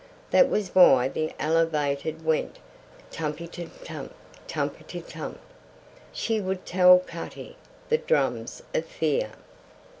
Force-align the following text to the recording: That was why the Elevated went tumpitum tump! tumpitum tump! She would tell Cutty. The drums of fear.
That 0.31 0.49
was 0.49 0.73
why 0.73 1.09
the 1.09 1.31
Elevated 1.39 2.25
went 2.25 2.57
tumpitum 3.11 3.69
tump! 3.83 4.15
tumpitum 4.47 5.03
tump! 5.07 5.39
She 6.11 6.41
would 6.41 6.65
tell 6.65 6.97
Cutty. 6.97 7.55
The 7.89 7.99
drums 7.99 8.63
of 8.73 8.87
fear. 8.87 9.33